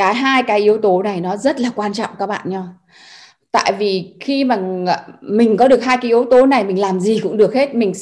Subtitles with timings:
[0.00, 2.62] Cái hai cái yếu tố này nó rất là quan trọng các bạn nha
[3.52, 4.58] tại vì khi mà
[5.20, 7.74] mình có được hai cái yếu tố này mình làm gì cũng được hết.
[7.74, 7.92] Mình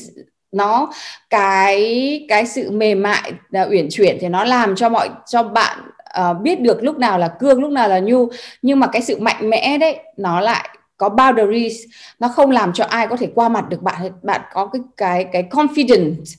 [0.53, 0.93] nó
[1.31, 5.79] cái cái sự mềm mại à, uyển chuyển thì nó làm cho mọi cho bạn
[6.21, 8.29] uh, biết được lúc nào là cương lúc nào là nhu.
[8.63, 11.77] Nhưng mà cái sự mạnh mẽ đấy nó lại có boundaries.
[12.21, 15.27] Nó không làm cho ai có thể qua mặt được bạn bạn có cái cái
[15.33, 16.37] cái confidence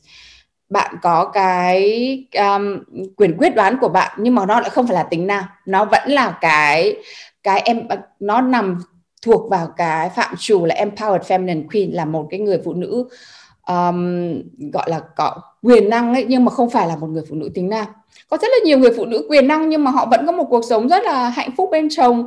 [0.69, 1.83] bạn có cái
[2.37, 2.79] um,
[3.17, 5.85] quyền quyết đoán của bạn nhưng mà nó lại không phải là tính nam nó
[5.85, 6.95] vẫn là cái
[7.43, 7.87] cái em
[8.19, 8.79] nó nằm
[9.21, 13.09] thuộc vào cái phạm trù là empowered feminine queen là một cái người phụ nữ
[13.67, 14.33] um,
[14.73, 17.49] gọi là có quyền năng ấy nhưng mà không phải là một người phụ nữ
[17.53, 17.85] tính nam
[18.29, 20.47] có rất là nhiều người phụ nữ quyền năng nhưng mà họ vẫn có một
[20.49, 22.25] cuộc sống rất là hạnh phúc bên chồng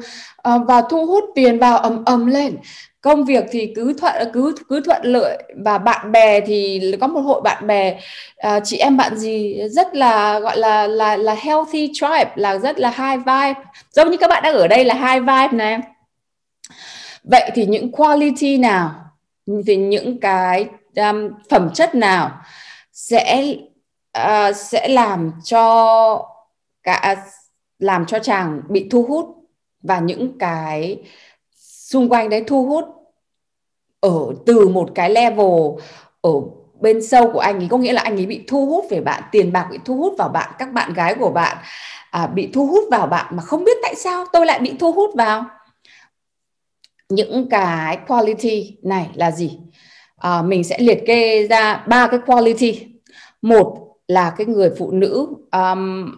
[0.49, 2.57] uh, và thu hút tiền vào ầm ầm lên.
[3.01, 7.21] Công việc thì cứ thuận cứ cứ thuận lợi và bạn bè thì có một
[7.21, 8.01] hội bạn bè
[8.37, 12.79] à, chị em bạn gì rất là gọi là là là healthy tribe là rất
[12.79, 13.55] là high vibe.
[13.93, 15.79] Giống như các bạn đang ở đây là high vibe này.
[17.25, 18.91] Vậy thì những quality nào
[19.67, 20.67] thì những cái
[20.97, 22.31] um, phẩm chất nào
[22.93, 23.55] sẽ
[24.19, 26.29] uh, sẽ làm cho
[26.83, 27.27] cả
[27.79, 29.27] làm cho chàng bị thu hút
[29.83, 31.03] và những cái
[31.57, 32.85] xung quanh đấy thu hút
[34.01, 35.81] ở từ một cái level
[36.21, 36.31] ở
[36.81, 37.69] bên sâu của anh ấy.
[37.71, 40.15] Có nghĩa là anh ấy bị thu hút về bạn tiền bạc bị thu hút
[40.19, 41.57] vào bạn các bạn gái của bạn
[42.11, 44.93] à, bị thu hút vào bạn mà không biết tại sao tôi lại bị thu
[44.93, 45.45] hút vào.
[47.09, 49.59] Những cái quality này là gì?
[50.17, 52.87] À, mình sẽ liệt kê ra ba cái quality.
[53.43, 56.13] Một là cái người phụ nữ um,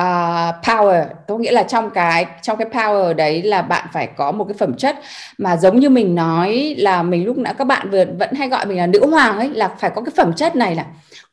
[0.00, 1.04] uh, power.
[1.28, 4.54] Có nghĩa là trong cái trong cái power đấy là bạn phải có một cái
[4.58, 4.96] phẩm chất
[5.38, 8.66] mà giống như mình nói là mình lúc nãy các bạn vừa vẫn hay gọi
[8.66, 10.86] mình là nữ hoàng ấy là phải có cái phẩm chất này là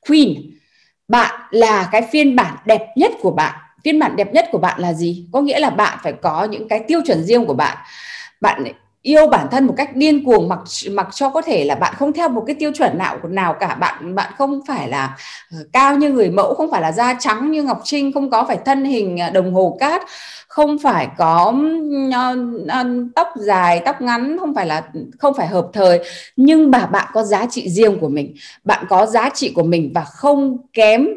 [0.07, 0.33] queen.
[1.07, 3.59] Bạn là cái phiên bản đẹp nhất của bạn.
[3.83, 5.27] Phiên bản đẹp nhất của bạn là gì?
[5.31, 7.77] Có nghĩa là bạn phải có những cái tiêu chuẩn riêng của bạn.
[8.41, 8.63] Bạn
[9.01, 10.59] yêu bản thân một cách điên cuồng mặc
[10.91, 13.75] mặc cho có thể là bạn không theo một cái tiêu chuẩn nào nào cả.
[13.75, 15.17] Bạn bạn không phải là
[15.51, 18.45] ờ, cao như người mẫu, không phải là da trắng như ngọc trinh, không có
[18.47, 20.01] phải thân hình ờ, đồng hồ cát,
[20.47, 21.53] không phải có
[22.67, 22.85] ờ,
[23.15, 24.83] tóc dài, tóc ngắn, không phải là,
[25.19, 25.99] không phải hợp thời.
[26.35, 29.91] Nhưng mà bạn có giá trị riêng của mình, bạn có giá trị của mình
[29.95, 31.07] và không kém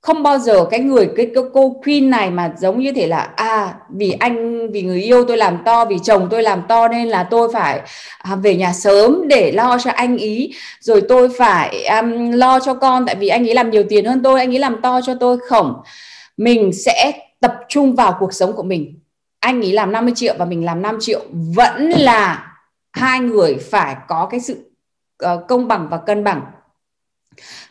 [0.00, 3.18] không bao giờ cái người cái, cái cô queen này mà giống như thể là
[3.36, 7.08] à vì anh vì người yêu tôi làm to vì chồng tôi làm to nên
[7.08, 7.80] là tôi phải
[8.18, 10.54] à, về nhà sớm để lo cho anh ý.
[10.80, 14.22] Rồi tôi phải um, lo cho con tại vì anh ấy làm nhiều tiền hơn
[14.22, 15.82] tôi anh ấy làm to cho tôi không?
[16.36, 19.00] Mình sẽ tập trung vào cuộc sống của mình.
[19.40, 21.20] Anh ấy làm 50 triệu và mình làm 5 triệu.
[21.56, 22.52] Vẫn là
[22.92, 24.70] hai người phải có cái sự
[25.24, 26.42] uh, công bằng và cân bằng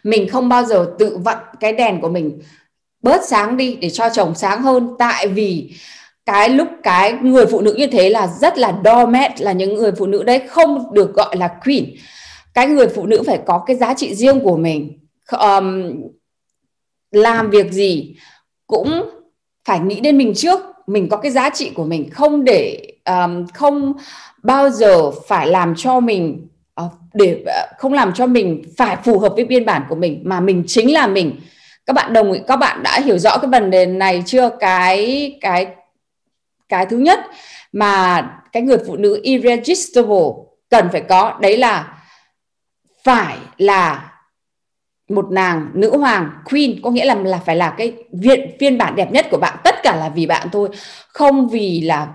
[0.03, 2.39] mình không bao giờ tự vặn cái đèn của mình.
[3.01, 4.95] Bớt sáng đi để cho chồng sáng hơn.
[4.99, 5.71] Tại vì
[6.25, 9.91] cái lúc cái người phụ nữ như thế là rất là doormat là những người
[9.91, 11.85] phụ nữ đấy không được gọi là queen.
[12.53, 14.99] Cái người phụ nữ phải có cái giá trị riêng của mình.
[15.31, 15.93] Um,
[17.11, 18.15] làm việc gì
[18.67, 19.09] cũng
[19.65, 20.59] phải nghĩ đến mình trước.
[20.87, 22.09] Mình có cái giá trị của mình.
[22.09, 23.93] Không để um, không
[24.43, 26.47] bao giờ phải làm cho mình
[26.79, 30.21] Ờ, để ờ, không làm cho mình phải phù hợp với biên bản của mình,
[30.23, 31.41] mà mình chính là mình.
[31.85, 34.49] Các bạn đồng ý, các bạn đã hiểu rõ cái vấn đề này chưa?
[34.59, 35.67] Cái cái
[36.69, 37.19] cái thứ nhất
[37.71, 40.29] mà cái người phụ nữ irresistible
[40.69, 41.97] cần phải có, đấy là
[43.03, 44.11] phải là
[45.09, 48.95] một nàng nữ hoàng, queen, có nghĩa là là phải là cái viện, phiên bản
[48.95, 50.69] đẹp nhất của bạn, tất cả là vì bạn thôi,
[51.07, 52.07] không vì là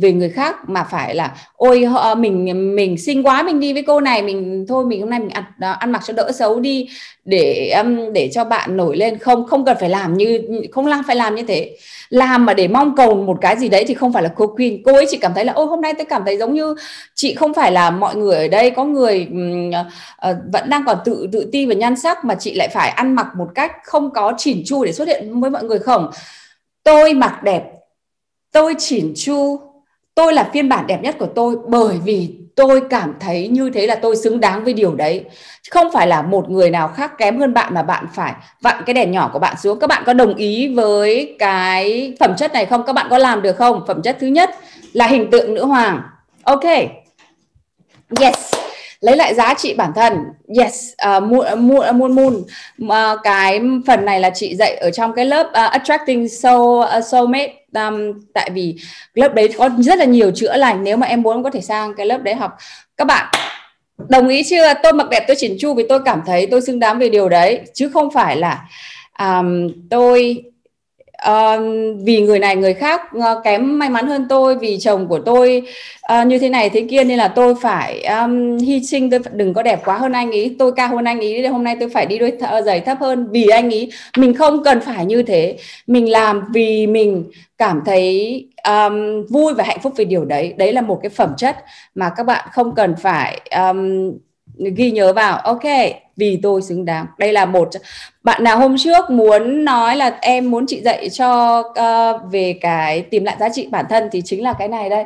[0.00, 3.82] về người khác mà phải là ôi họ, mình mình xinh quá mình đi với
[3.82, 6.60] cô này mình thôi mình hôm nay mình ăn, à, ăn mặc cho đỡ xấu
[6.60, 6.88] đi
[7.24, 7.74] để
[8.14, 9.18] để cho bạn nổi lên.
[9.18, 10.42] Không không cần phải làm như
[10.72, 11.76] không làm phải làm như thế.
[12.08, 14.82] Làm mà để mong cầu một cái gì đấy thì không phải là cô queen
[14.84, 16.74] cô ấy chỉ cảm thấy là ôi hôm nay tôi cảm thấy giống như
[17.14, 19.28] chị không phải là mọi người ở đây có người
[19.68, 23.14] uh, vẫn đang còn tự tự ti và nhan sắc mà chị lại phải ăn
[23.14, 26.10] mặc một cách không có chỉn chu để xuất hiện với mọi người không?
[26.84, 27.77] Tôi mặc đẹp
[28.52, 29.60] tôi chỉn chu.
[30.14, 33.86] Tôi là phiên bản đẹp nhất của tôi bởi vì tôi cảm thấy như thế
[33.86, 35.24] là tôi xứng đáng với điều đấy.
[35.70, 38.94] Không phải là một người nào khác kém hơn bạn mà bạn phải vặn cái
[38.94, 39.78] đèn nhỏ của bạn xuống.
[39.78, 42.82] Các bạn có đồng ý với cái phẩm chất này không?
[42.86, 43.84] Các bạn có làm được không?
[43.86, 44.50] Phẩm chất thứ nhất
[44.92, 46.02] là hình tượng nữ hoàng.
[46.42, 46.64] Ok.
[48.20, 48.54] Yes
[49.00, 50.12] lấy lại giá trị bản thân.
[50.60, 52.34] Yes uh, moon, moon, moon, moon.
[52.84, 57.04] Uh, cái phần này là chị dạy ở trong cái lớp uh, attracting soul uh,
[57.04, 57.54] soulmate.
[57.74, 58.76] Um, tại vì
[59.14, 60.84] lớp đấy có rất là nhiều chữa lành.
[60.84, 62.56] Nếu mà em muốn có thể sang cái lớp đấy học.
[62.96, 63.26] Các bạn
[64.08, 64.74] đồng ý chưa?
[64.82, 67.28] Tôi mặc đẹp tôi chỉnh chu vì tôi cảm thấy tôi xứng đáng về điều
[67.28, 67.60] đấy.
[67.74, 68.68] Chứ không phải là
[69.18, 70.42] um, tôi
[71.28, 71.62] uh,
[72.04, 75.62] vì người này người khác uh, kém may mắn hơn tôi vì chồng của tôi
[76.20, 79.10] uh, như thế này thế kia nên là tôi phải um, hy sinh.
[79.10, 81.76] Tôi đừng có đẹp quá hơn anh ấy tôi cao hơn anh ấy hôm nay
[81.80, 83.28] tôi phải đi đôi th- ờ, giày thấp hơn.
[83.30, 85.56] Vì anh ấy mình không cần phải như thế.
[85.86, 87.24] Mình làm vì mình
[87.58, 90.54] cảm thấy um, vui và hạnh phúc về điều đấy.
[90.56, 91.56] Đấy là một cái phẩm chất
[91.94, 94.12] mà các bạn không cần phải um,
[94.56, 95.38] ghi nhớ vào.
[95.38, 95.64] Ok
[96.18, 97.06] vì tôi xứng đáng.
[97.18, 97.68] Đây là một
[98.22, 103.02] bạn nào hôm trước muốn nói là em muốn chị dạy cho uh, về cái
[103.02, 105.04] tìm lại giá trị bản thân thì chính là cái này đây.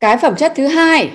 [0.00, 1.10] Cái phẩm chất thứ hai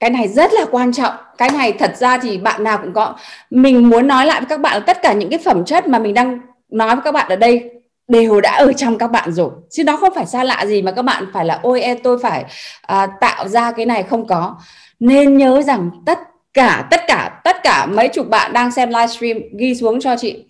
[0.00, 1.14] cái này rất là quan trọng.
[1.38, 3.16] Cái này thật ra thì bạn nào cũng có
[3.50, 6.14] mình muốn nói lại với các bạn tất cả những cái phẩm chất mà mình
[6.14, 6.40] đang
[6.70, 7.70] nói với các bạn ở đây
[8.08, 9.50] đều đã ở trong các bạn rồi.
[9.70, 12.18] Chứ đó không phải xa lạ gì mà các bạn phải là ôi em tôi
[12.22, 12.44] phải
[12.92, 14.56] uh, tạo ra cái này không có.
[15.00, 16.18] Nên nhớ rằng tất
[16.54, 20.44] cả, tất cả tất cả mấy chục bạn đang xem livestream ghi xuống cho chị.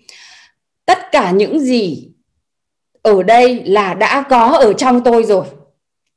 [0.87, 2.08] Tất cả những gì
[3.02, 5.44] ở đây là đã có ở trong tôi rồi.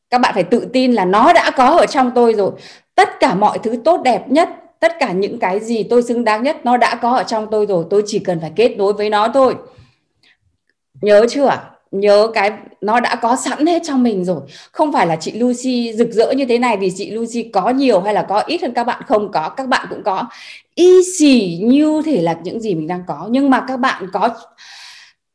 [0.10, 2.52] Các bạn phải tự tin là nó đã có ở trong tôi rồi.
[2.96, 4.50] Tất cả mọi thứ tốt đẹp nhất,
[4.80, 7.66] tất cả những cái gì tôi xứng đáng nhất, nó đã có ở trong tôi
[7.66, 7.86] rồi.
[7.90, 9.56] Tôi chỉ cần phải kết nối với nó thôi.
[11.02, 11.60] Nhớ chưa
[12.00, 12.52] nhớ cái,
[12.82, 14.42] nó đã có sẵn hết trong mình rồi.
[14.72, 18.02] Không phải là chị Lucy rực rỡ như thế này vì chị Lucy có nhiều
[18.02, 19.02] hay là có ít hơn các bạn?
[19.08, 20.24] Không có, các bạn cũng có.
[20.76, 23.28] Y xì như thể là những gì mình đang có.
[23.30, 24.30] Nhưng mà các bạn có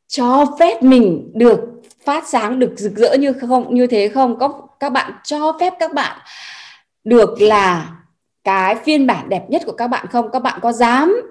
[0.07, 1.59] cho phép mình được
[2.05, 4.39] phát sáng, được rực rỡ như không, như thế không?
[4.39, 6.19] Có, các bạn cho phép các bạn
[7.03, 7.97] được là
[8.43, 10.31] cái phiên bản đẹp nhất của các bạn không?
[10.31, 11.21] Các bạn có dám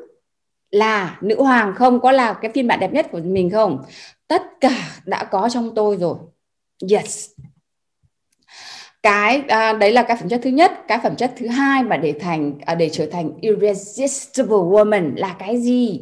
[0.70, 2.00] là nữ hoàng không?
[2.00, 3.78] Có là cái phiên bản đẹp nhất của mình không?
[4.30, 6.16] Tất cả đã có trong tôi rồi.
[6.90, 7.30] Yes.
[9.02, 10.72] Cái à, đấy là cái phẩm chất thứ nhất.
[10.88, 15.36] Cái phẩm chất thứ hai mà để thành à, để trở thành irresistible woman là
[15.38, 16.00] cái gì?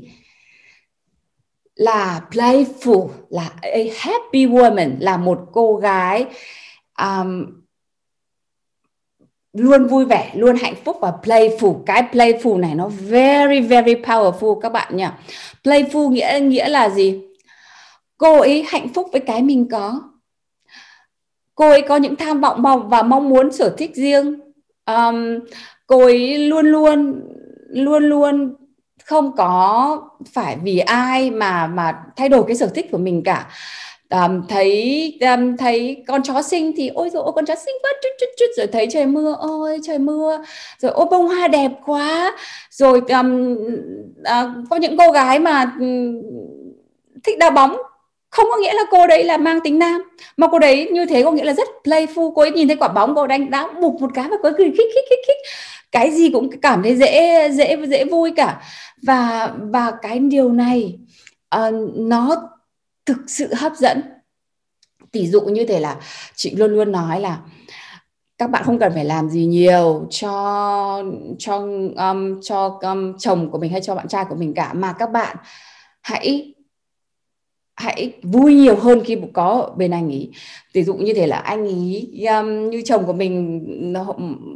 [1.75, 6.27] Là playful là a happy woman là một cô gái
[6.99, 7.47] um,
[9.53, 11.83] luôn vui vẻ luôn hạnh phúc và playful.
[11.87, 15.07] Cái playful này nó very very powerful các bạn nhỉ.
[15.65, 17.28] Playful nghĩa nghĩa là gì?
[18.19, 20.00] Cô ấy hạnh phúc với cái mình có.
[21.55, 24.41] Cô ấy có những tham vọng mong và mong muốn sở thích riêng.
[24.87, 25.38] Um,
[25.87, 27.23] cô ấy luôn luôn
[27.69, 28.55] luôn luôn
[29.05, 33.50] không có phải vì ai mà mà thay đổi cái sở thích của mình cả.
[34.11, 37.91] Um, thấy um, thấy con chó xinh thì ôi rồi ôi con chó xinh quá
[38.03, 40.44] chút chút chút rồi thấy trời mưa ôi trời mưa
[40.79, 42.37] rồi ôi bông hoa đẹp quá.
[42.70, 43.55] Rồi um,
[44.20, 46.23] uh, có những cô gái mà um,
[47.25, 47.76] thích đá bóng
[48.38, 50.02] không có nghĩa là cô đấy là mang tính nam
[50.37, 52.32] mà cô đấy như thế có nghĩa là rất playful.
[52.35, 54.55] Cô ấy nhìn thấy quả bóng cô đánh đá bục một cái và cô ấy
[54.58, 55.37] cười khích khích khích khích.
[55.93, 58.62] Cái gì cũng cảm thấy dễ dễ dễ vui cả.
[59.02, 60.99] Và và cái điều này
[61.56, 62.37] uh, nó
[63.06, 64.03] thực sự hấp dẫn.
[65.13, 65.96] Tỷ dụ như thế là
[66.34, 67.39] chị luôn luôn nói là
[68.39, 71.03] các bạn không cần phải làm gì nhiều cho
[71.39, 71.56] cho
[71.96, 75.10] um, cho um, chồng của mình hay cho bạn trai của mình cả mà các
[75.10, 75.36] bạn
[76.03, 76.55] hãy
[77.79, 80.31] hãy vui nhiều hơn khi có bên anh ấy
[80.73, 83.61] ví dụ như thế là anh ấy um, như chồng của mình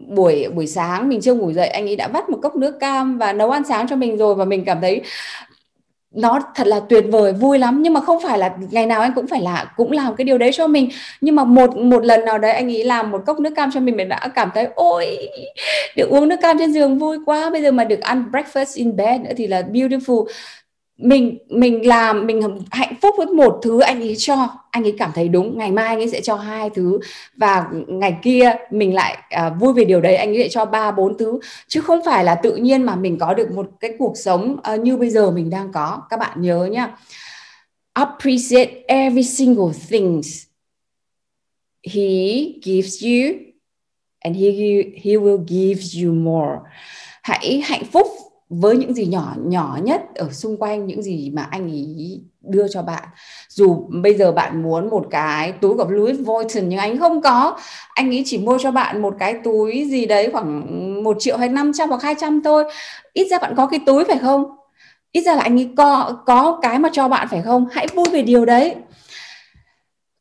[0.09, 3.19] buổi buổi sáng mình chưa ngủ dậy anh ấy đã vắt một cốc nước cam
[3.19, 5.03] và nấu ăn sáng cho mình rồi và mình cảm thấy
[6.15, 7.83] nó thật là tuyệt vời vui lắm.
[7.83, 10.39] Nhưng mà không phải là ngày nào anh cũng phải là cũng làm cái điều
[10.39, 10.89] đấy cho mình.
[11.21, 13.81] Nhưng mà một một lần nào đấy anh ấy làm một cốc nước cam cho
[13.81, 15.29] mình mình đã cảm thấy ôi
[15.97, 18.97] được uống nước cam trên giường vui quá bây giờ mà được ăn breakfast in
[18.97, 20.27] bed nữa thì là beautiful
[20.99, 25.11] mình mình làm mình hạnh phúc với một thứ anh ấy cho anh ấy cảm
[25.15, 25.59] thấy đúng.
[25.59, 26.99] Ngày mai anh ấy sẽ cho hai thứ.
[27.37, 30.91] Và ngày kia mình lại à, vui về điều đấy anh ấy lại cho ba
[30.91, 31.39] bốn thứ.
[31.69, 34.81] Chứ không phải là tự nhiên mà mình có được một cái cuộc sống uh,
[34.81, 36.03] như bây giờ mình đang có.
[36.11, 36.97] Các bạn nhớ nhá.
[37.93, 40.43] Appreciate every single things
[41.95, 42.03] he
[42.63, 43.37] gives you
[44.19, 44.51] and he
[45.03, 46.59] he will give you more.
[47.23, 48.07] Hãy hạnh phúc
[48.61, 52.69] với những gì nhỏ nhỏ nhất ở xung quanh, những gì mà anh ấy đưa
[52.69, 53.09] cho bạn.
[53.49, 57.59] Dù bây giờ bạn muốn một cái túi của Louis Vuitton nhưng anh không có.
[57.95, 61.49] Anh ấy chỉ mua cho bạn một cái túi gì đấy khoảng một triệu hay
[61.49, 62.65] 500 hoặc 200 thôi.
[63.13, 64.45] Ít ra bạn có cái túi phải không?
[65.13, 67.67] Ít ra là anh ấy có có cái mà cho bạn phải không?
[67.73, 68.75] Hãy vui về điều đấy.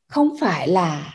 [0.07, 1.13] Không phải là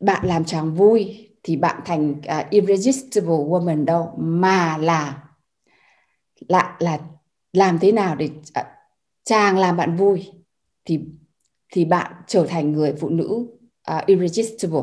[0.00, 5.22] bạn làm chàng vui thì bạn thành uh, irresistible woman đâu mà là
[6.48, 6.98] là là
[7.52, 8.66] làm thế nào để à, uh,
[9.24, 10.32] chàng làm bạn vui
[10.84, 11.00] thì
[11.72, 13.46] thì bạn trở thành người phụ nữ
[13.96, 14.82] uh, irresistible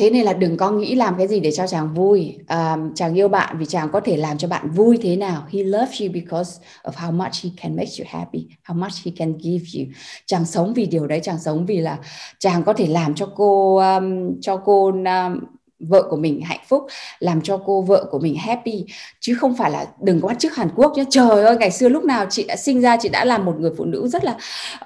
[0.00, 2.36] thế nên là đừng có nghĩ làm cái gì để cho chàng vui.
[2.48, 5.42] Um, chàng yêu bạn vì chàng có thể làm cho bạn vui thế nào.
[5.52, 9.12] He loves you because of how much he can make you happy how much he
[9.16, 9.92] can give you.
[10.26, 11.98] Chàng sống vì điều đấy chàng sống vì là
[12.38, 15.40] chàng có thể làm cho cô um, cho cô um,
[15.80, 16.86] vợ của mình hạnh phúc
[17.18, 18.84] làm cho cô vợ của mình happy.
[19.20, 21.88] Chứ không phải là đừng có bắt chước Hàn Quốc nhé trời ơi ngày xưa
[21.88, 24.36] lúc nào chị đã sinh ra chị đã là một người phụ nữ rất là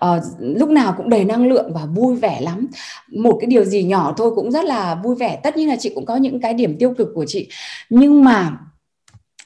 [0.05, 2.67] uh, lúc nào cũng đầy năng lượng và vui vẻ lắm.
[3.09, 5.41] Một cái điều gì nhỏ thôi cũng rất là vui vẻ.
[5.43, 7.49] Tất nhiên là chị cũng có những cái điểm tiêu cực của chị.
[7.91, 8.59] Nhưng mà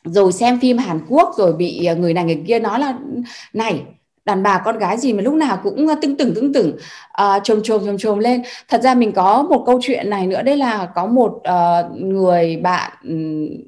[0.04, 2.98] rồi xem phim Hàn Quốc rồi bị ờ, người này người kia nói là
[3.52, 3.82] này
[4.28, 6.76] đàn bà con gái gì mà lúc nào cũng ờ, tưng tửng tưng tửng
[7.23, 8.42] uh, trồm trồm trồm trồm lên.
[8.68, 12.56] Thật ra mình có một câu chuyện này nữa đấy là có một uh, người
[12.56, 12.92] bạn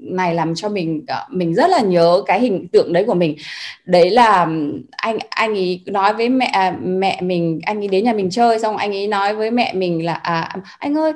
[0.01, 3.37] này làm cho mình uh, mình rất là nhớ cái hình tượng đấy của mình.
[3.85, 4.49] Đấy là
[4.97, 8.59] anh anh ấy nói với mẹ à, mẹ mình anh ấy đến nhà mình chơi
[8.59, 11.13] xong anh ấy nói với mẹ mình là à anh ơi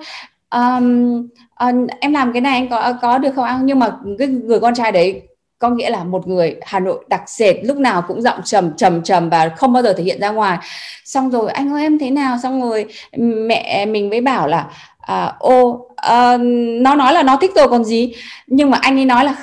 [0.50, 1.28] um,
[1.60, 3.44] um, em làm cái này anh có có được không?
[3.44, 5.22] Anh nhưng mà cái người con trai đấy
[5.64, 9.02] có nghĩa là một người Hà Nội đặc sệt lúc nào cũng giọng trầm trầm
[9.02, 10.58] trầm và không bao giờ thể hiện ra ngoài.
[11.04, 12.38] Xong rồi anh ơi em thế nào?
[12.42, 12.86] Xong rồi
[13.18, 14.66] mẹ mình mới bảo là
[15.00, 16.36] à, ô à,
[16.80, 18.14] nó nói là nó thích tôi còn gì?
[18.46, 19.34] Nhưng mà anh ấy nói là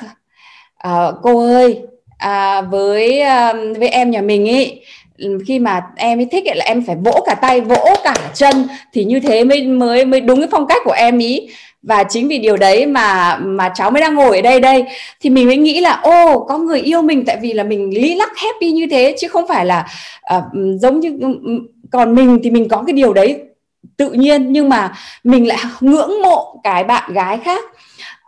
[0.78, 1.80] à, cô ơi
[2.18, 4.82] à, với à, với em nhà mình ấy
[5.48, 8.68] khi mà em ấy thích ấy là em phải vỗ cả tay vỗ cả chân
[8.94, 11.50] thì như thế mới mới mới đúng cái phong cách của em ý
[11.84, 14.86] và chính vì điều đấy mà mà cháu mới đang ngồi ở đây đây.
[15.22, 18.16] Thì mình mới nghĩ là ô có người yêu mình tại vì là mình lý
[18.16, 19.88] lắc happy như thế chứ không phải là
[20.38, 20.44] uh,
[20.80, 21.52] giống như ừ, ừ,
[21.92, 23.40] còn mình thì mình có cái điều đấy
[23.98, 27.64] tự nhiên nhưng mà mình lại ngưỡng mộ cái bạn gái khác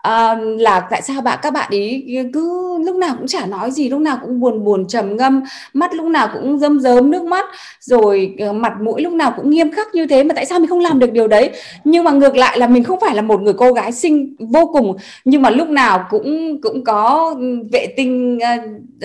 [0.04, 3.90] à, là tại sao bạn các bạn ý cứ lúc nào cũng chả nói gì
[3.90, 5.44] lúc nào cũng buồn buồn trầm ngâm
[5.74, 7.46] mắt lúc nào cũng rơm rớm nước mắt
[7.80, 10.70] rồi uh, mặt mũi lúc nào cũng nghiêm khắc như thế mà tại sao mình
[10.70, 11.50] không làm được điều đấy?
[11.84, 14.70] Nhưng mà ngược lại là mình không phải là một người cô gái xinh vô
[14.74, 18.40] cùng nhưng mà lúc nào cũng cũng có ừ, vệ tinh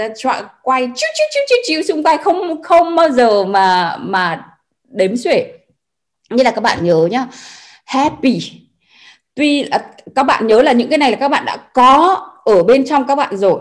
[0.02, 0.16] uh,
[0.62, 4.44] quay chiu chiu chiu chiu chiu xung quanh không không bao giờ mà mà
[4.88, 5.52] đếm xuể.
[6.30, 7.26] Như là các bạn nhớ nhá
[7.84, 8.67] happy
[9.38, 9.78] tuy là
[10.14, 13.06] các bạn nhớ là những cái này là các bạn đã có ở bên trong
[13.06, 13.60] các bạn rồi,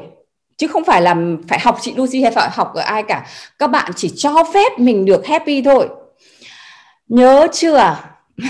[0.58, 1.16] chứ không phải là
[1.48, 3.26] phải học chị Lucy hay phải học ở ai cả.
[3.60, 5.90] Các bạn chỉ cho phép mình được happy thôi.
[7.08, 7.96] Nhớ chưa?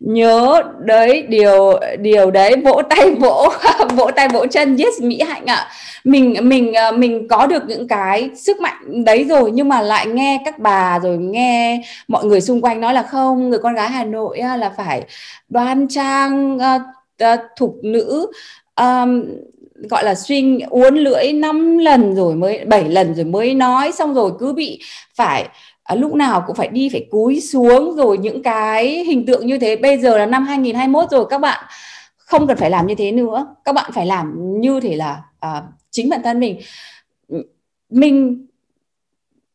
[0.00, 3.48] nhớ đấy điều điều đấy vỗ tay vỗ
[3.90, 5.70] vỗ tay vỗ chân yes mỹ hạnh ạ à.
[6.04, 10.06] mình mình ờ, mình có được những cái sức mạnh đấy rồi nhưng mà lại
[10.06, 13.88] nghe các bà rồi nghe mọi người xung quanh nói là không người con gái
[13.88, 15.02] hà nội là phải
[15.48, 16.78] đoan trang ờ,
[17.18, 18.26] ờ, thục nữ
[18.76, 19.24] um,
[19.90, 24.14] gọi là suy uốn lưỡi 5 lần rồi mới 7 lần rồi mới nói xong
[24.14, 24.80] rồi cứ bị
[25.14, 25.48] phải
[25.88, 29.58] à, lúc nào cũng phải đi phải cúi xuống rồi những cái hình tượng như
[29.58, 29.76] thế.
[29.76, 31.64] Bây giờ là năm 2021 rồi các bạn
[32.16, 33.54] không cần phải làm như thế nữa.
[33.64, 36.60] Các bạn phải làm như thể là à, chính bản thân mình.
[37.90, 38.46] Mình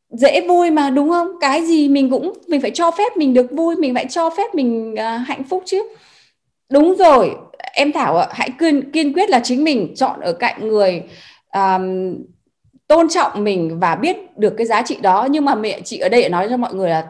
[0.09, 1.27] dễ vui mà đúng không?
[1.41, 4.55] Cái gì mình cũng mình phải cho phép mình được vui mình phải cho phép
[4.55, 5.83] mình à, hạnh phúc chứ.
[6.69, 7.31] Đúng rồi
[7.73, 11.03] em thảo ạ hãy kiên kiên quyết là chính mình chọn ở cạnh người
[11.53, 12.15] um,
[12.93, 15.27] tôn trọng mình và biết được cái giá trị đó.
[15.31, 17.07] Nhưng mà mẹ, chị ở đây nói cho mọi người là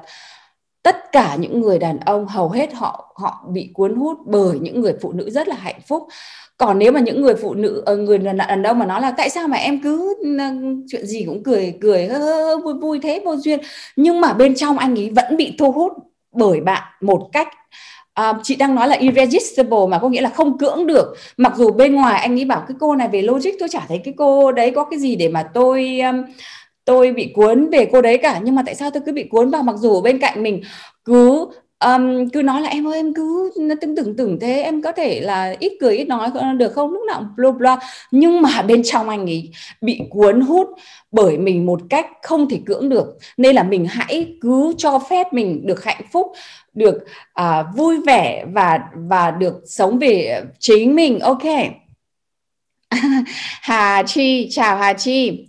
[0.84, 4.82] tất cả những người đàn ông, hầu hết họ họ bị cuốn hút bởi những
[4.82, 6.08] người phụ nữ rất là hạnh phúc.
[6.58, 9.30] Còn nếu mà những người phụ nữ ờ, người đàn ông mà nói là tại
[9.30, 10.46] sao mà em cứ ờ,
[10.88, 12.10] chuyện gì cũng cười cười
[12.64, 13.60] vui vui thế vô duyên?
[13.96, 15.94] Nhưng mà bên trong anh ấy vẫn bị thu hút
[16.32, 17.48] bởi bạn một cách
[18.14, 21.16] à, chị đang nói là irresistible mà có nghĩa là không cưỡng được.
[21.38, 24.02] Mặc dù bên ngoài anh ấy bảo cái cô này về logic tôi chả thấy
[24.04, 26.02] cái cô đấy có cái gì để mà tôi
[26.86, 28.40] tôi bị cuốn về cô đấy cả.
[28.44, 29.64] Nhưng mà tại sao tôi cứ bị cuốn vào?
[29.64, 30.62] Mặc dù ở bên cạnh mình
[31.06, 31.48] cứ
[31.84, 35.22] um, cứ nói là em ơi em cứ tưởng tưởng tưởng thế em có thể
[35.22, 36.92] là ít cười ít nói được không?
[36.92, 37.78] Lúc nào bla bla.
[38.12, 40.68] Nhưng mà bên trong anh ấy bị cuốn hút
[41.12, 43.18] bởi mình một cách không thể cưỡng được.
[43.38, 46.28] Nên là mình hãy cứ cho phép mình được hạnh phúc
[46.74, 46.96] được
[47.42, 51.20] uh, vui vẻ và và được sống về chính mình.
[51.20, 51.44] Ok.
[53.62, 55.48] Hà Chi chào Hà Chi.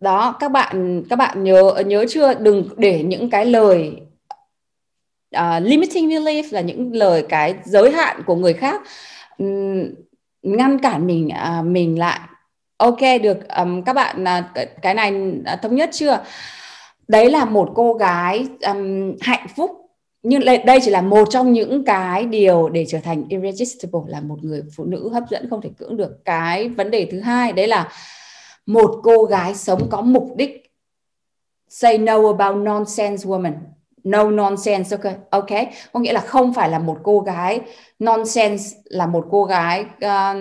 [0.00, 2.34] Đó các bạn các bạn nhớ nhớ chưa?
[2.34, 4.00] Đừng để những cái lời
[5.36, 8.82] uh, limiting belief là những lời cái giới hạn của người khác.
[9.38, 9.84] Um,
[10.42, 12.20] ngăn cản mình uh, mình lại.
[12.76, 13.48] Ok được.
[13.48, 15.12] Um, các bạn uh, cái này
[15.54, 16.24] uh, thống nhất chưa?
[17.08, 19.70] Đấy là một cô gái um, hạnh phúc.
[20.22, 24.38] Nhưng đây chỉ là một trong những cái điều để trở thành irresistible là một
[24.42, 26.24] người phụ nữ hấp dẫn không thể cưỡng được.
[26.24, 27.88] Cái vấn đề thứ hai đấy là
[28.66, 30.72] một cô gái sống có mục đích
[31.68, 33.52] say no about nonsense woman
[34.04, 35.14] no nonsense ok.
[35.30, 35.50] Ok
[35.92, 37.60] có nghĩa là không phải là một cô gái.
[37.98, 40.38] Nonsense là một cô gái uh,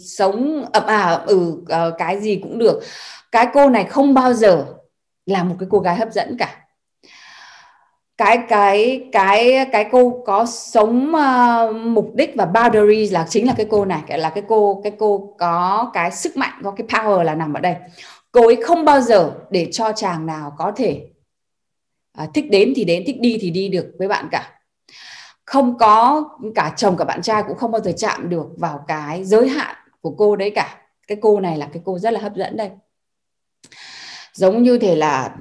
[0.00, 2.80] sống ập à ừ uh, cái gì cũng được.
[3.32, 4.66] Cái cô này không bao giờ
[5.26, 6.54] là một cái cô gái hấp dẫn cả.
[8.16, 13.54] Cái cái cái cái cô có sống uh, mục đích và boundaries là chính là
[13.56, 17.22] cái cô này là cái cô cái cô có cái sức mạnh có cái power
[17.22, 17.74] là nằm ở đây.
[18.32, 21.02] Cô ấy không bao giờ để cho chàng nào có thể
[22.18, 24.60] à, thích đến thì đến thích đi thì đi được với bạn cả.
[25.44, 29.24] Không có cả chồng cả bạn trai cũng không bao giờ chạm được vào cái
[29.24, 30.80] giới hạn của cô đấy cả.
[31.06, 32.70] Cái cô này là cái cô rất là hấp dẫn đây.
[34.32, 35.36] Giống như thể là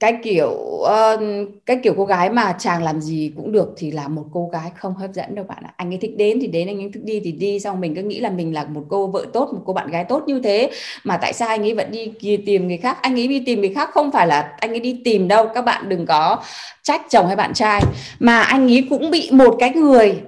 [0.00, 1.20] cái kiểu uh,
[1.66, 4.70] cái kiểu cô gái mà chàng làm gì cũng được thì là một cô gái
[4.76, 5.72] không hấp dẫn đâu bạn ạ.
[5.76, 8.02] Anh ấy thích đến thì đến anh ấy thích đi thì đi xong mình cứ
[8.02, 10.70] nghĩ là mình là một cô vợ tốt một cô bạn gái tốt như thế.
[11.04, 12.98] Mà tại sao anh ấy vẫn đi tìm người khác?
[13.02, 15.64] Anh ấy đi tìm người khác không phải là anh ấy đi tìm đâu các
[15.64, 16.42] bạn đừng có
[16.82, 17.82] trách chồng hay bạn trai.
[18.18, 20.20] Mà anh ấy cũng bị một cái người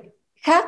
[0.42, 0.64] khác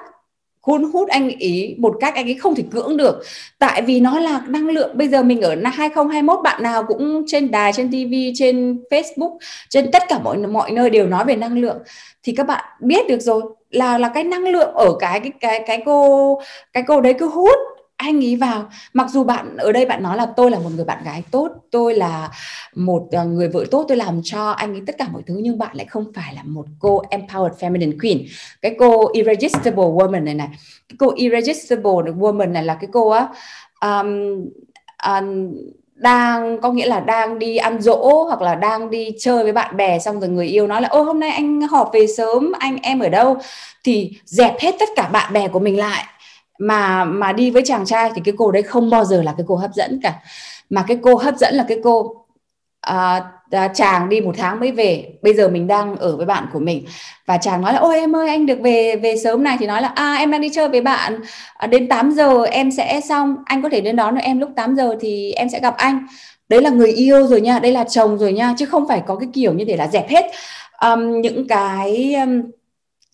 [0.62, 3.22] cuốn hút anh ý một cách anh ấy không thể cưỡng được.
[3.58, 7.24] Tại vì nó là năng lượng, bây giờ mình ở năm 2021 bạn nào cũng
[7.26, 9.38] trên đài, trên TV trên Facebook,
[9.68, 11.78] trên tất cả mọi mọi nơi đều nói về năng lượng.
[12.22, 15.62] Thì các bạn biết được rồi, là là cái năng lượng ở cái cái cái
[15.66, 16.40] cái cô
[16.72, 17.58] cái cô đấy cứ hút
[18.02, 18.68] anh ý vào.
[18.92, 21.48] Mặc dù bạn ở đây bạn nói là tôi là một người bạn gái tốt
[21.70, 22.30] tôi là
[22.74, 25.58] một ờ, người vợ tốt tôi làm cho anh ấy tất cả mọi thứ nhưng
[25.58, 28.18] bạn lại không phải là một cô empowered feminine queen.
[28.62, 30.48] Cái cô irresistible woman này này
[30.88, 33.28] cái cô irresistible woman này là cái cô á
[33.80, 34.44] um,
[35.06, 35.54] um,
[36.02, 39.76] đang có nghĩa là đang đi ăn dỗ hoặc là đang đi chơi với bạn
[39.76, 42.78] bè xong rồi người yêu nói là ô hôm nay anh họp về sớm anh
[42.82, 43.36] em ở đâu?
[43.84, 46.04] Thì dẹp hết tất cả bạn bè của mình lại
[46.62, 49.44] mà mà đi với chàng trai thì cái cô đấy không bao giờ là cái
[49.48, 50.14] cô hấp dẫn cả.
[50.70, 52.16] Mà cái cô hấp dẫn là cái cô
[52.80, 55.08] à, à, chàng đi một tháng mới về.
[55.22, 56.84] Bây giờ mình đang ở với bạn của mình.
[57.26, 59.56] Và chàng nói là ôi em ơi anh được về về sớm này.
[59.60, 61.20] Thì nói là à em đang đi chơi với bạn.
[61.54, 63.36] À, đến 8 giờ em sẽ xong.
[63.44, 66.06] Anh có thể đến đón em lúc 8 giờ thì em sẽ gặp anh.
[66.48, 69.16] Đấy là người yêu rồi nha đây là chồng rồi nha chứ không phải có
[69.16, 70.24] cái kiểu như thế là dẹp hết.
[70.80, 72.42] Um, những cái um,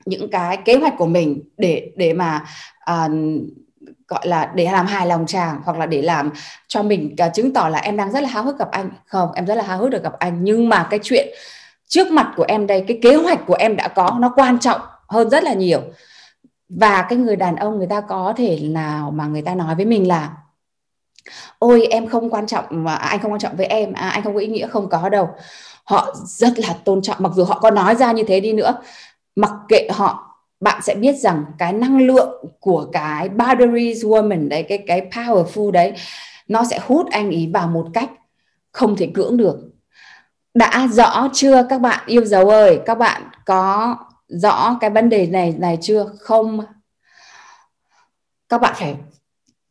[0.08, 2.44] những cái kế hoạch của mình để để mà
[2.90, 3.10] uh,
[4.08, 6.30] gọi là để làm hài lòng chàng hoặc là để làm
[6.68, 8.90] cho mình uh, chứng tỏ là em đang rất là háo hức gặp anh.
[9.06, 10.44] Không em rất là háo hức được gặp anh.
[10.44, 11.28] Nhưng mà cái chuyện
[11.86, 14.80] trước mặt của em đây cái kế hoạch của em đã có nó quan trọng
[15.08, 15.80] hơn rất là nhiều.
[16.68, 19.84] Và cái người đàn ông người ta có thể nào mà người ta nói với
[19.84, 20.30] mình là
[21.58, 24.34] ôi em không quan trọng mà anh không quan trọng với em à, anh không
[24.34, 25.28] có ý nghĩa không có đâu.
[25.84, 28.74] Họ rất là tôn trọng mặc dù họ có nói ra như thế đi nữa
[29.38, 34.62] mặc kệ họ bạn sẽ biết rằng cái năng lượng của cái boundaries woman đấy
[34.62, 35.92] cái cái powerful đấy
[36.48, 38.10] nó sẽ hút anh ý vào một cách
[38.72, 39.56] không thể cưỡng được.
[40.54, 42.04] Đã rõ chưa các bạn?
[42.06, 43.96] Yêu dấu ơi các bạn có
[44.28, 46.12] rõ cái vấn đề này này chưa?
[46.20, 46.60] Không.
[48.48, 48.96] Các bạn phải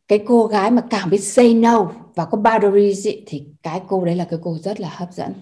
[0.08, 4.04] cái cô gái mà càng biết say no và có boundaries ý, thì cái cô
[4.04, 5.32] đấy là cái cô rất là hấp dẫn.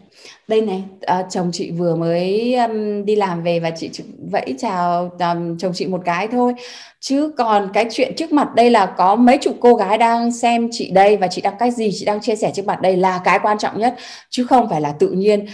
[0.48, 3.90] Đây này à, chồng chị vừa mới um, đi làm về và chị
[4.30, 6.54] vẫy chào um, chồng chị một cái thôi.
[7.00, 10.68] Chứ còn cái chuyện trước mặt đây là có mấy chục cô gái đang xem
[10.72, 13.20] chị đây và chị đang cách gì chị đang chia sẻ trước mặt đây là
[13.24, 13.94] cái quan trọng nhất.
[14.30, 15.46] Chứ không phải là tự nhiên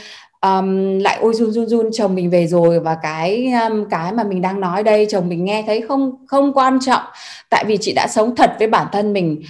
[0.42, 4.24] um, lại ôi run run run chồng mình về rồi và cái um, cái mà
[4.24, 7.02] mình đang nói đây chồng mình nghe thấy không không quan trọng.
[7.50, 9.42] Tại vì chị đã sống thật với bản thân mình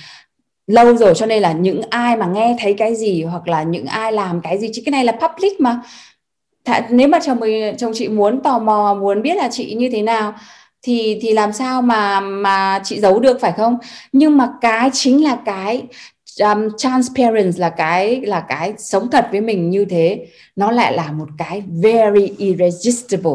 [0.67, 3.87] lâu rồi cho nên là những ai mà nghe thấy cái gì hoặc là những
[3.87, 5.81] ai làm cái gì chứ cái này là public mà.
[6.65, 9.89] Thà, nếu mà chồng mình chồng chị muốn tò mò muốn biết là chị như
[9.93, 10.35] thế nào
[10.83, 13.79] thì thì làm sao mà mà chị giấu được phải không?
[14.13, 15.83] Nhưng mà cái chính là cái
[16.41, 21.13] um, transparent là cái là cái sống thật với mình như thế nó lại là
[21.13, 23.33] một cái very irresistible.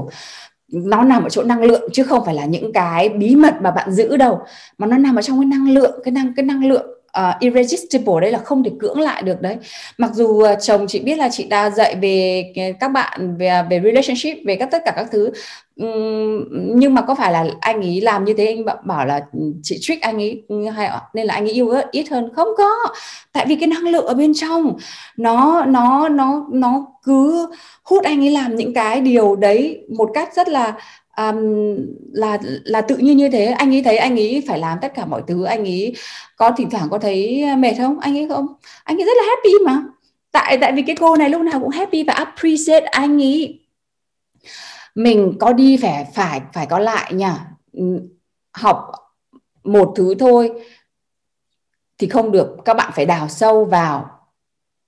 [0.71, 3.71] Nó nằm ở chỗ năng lượng chứ không phải là những cái bí mật mà
[3.71, 4.39] bạn giữ đâu
[4.77, 8.21] mà nó nằm ở trong cái năng lượng cái năng cái năng lượng uh, irresistible
[8.21, 9.57] đấy là không thể cưỡng lại được đấy.
[9.97, 13.63] Mặc dù uh, chồng chị biết là chị đã dạy về ờ, các bạn về
[13.69, 15.31] về relationship về các tất cả các thứ.
[15.75, 19.39] Um, nhưng mà có phải là anh ấy làm như thế anh bảo là ừ,
[19.63, 22.29] chị trick anh ấy ừ, hay nên là anh ấy yêu ít hơn?
[22.35, 22.69] Không có.
[23.33, 24.77] Tại vì cái năng lượng ở bên trong
[25.17, 27.47] nó nó nó nó cứ
[27.83, 30.73] hút anh ấy làm những cái điều đấy một cách rất là
[31.17, 31.37] um,
[32.11, 33.45] là là tự nhiên như thế.
[33.45, 35.43] Anh ấy thấy anh ấy phải làm tất cả mọi thứ.
[35.43, 35.95] Anh ấy
[36.35, 37.99] có thỉnh thoảng có thấy mệt không?
[37.99, 38.47] Anh ấy không.
[38.83, 39.83] Anh ấy rất là happy mà.
[40.31, 43.59] Tại tại vì cái cô này lúc nào cũng happy và appreciate anh ấy.
[44.95, 47.45] Mình có đi phải phải phải có lại nha.
[48.53, 48.91] Học
[49.63, 50.51] một thứ thôi
[51.97, 52.57] thì không được.
[52.65, 54.09] Các bạn phải đào sâu vào